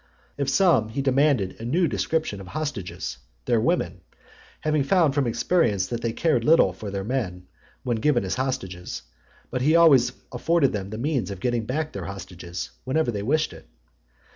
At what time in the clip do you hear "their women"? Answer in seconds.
3.45-4.01